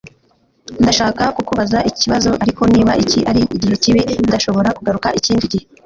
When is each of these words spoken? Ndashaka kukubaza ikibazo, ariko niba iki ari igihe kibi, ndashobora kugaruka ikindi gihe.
Ndashaka 0.81 1.23
kukubaza 1.35 1.77
ikibazo, 1.89 2.31
ariko 2.43 2.61
niba 2.73 2.91
iki 3.03 3.19
ari 3.29 3.41
igihe 3.55 3.75
kibi, 3.83 4.01
ndashobora 4.27 4.69
kugaruka 4.77 5.07
ikindi 5.19 5.45
gihe. 5.53 5.65